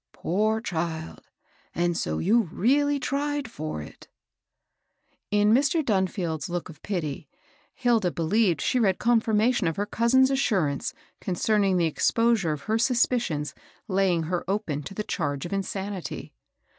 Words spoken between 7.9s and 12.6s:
believed she read confirmation of her cousin's assurance concerning the exposure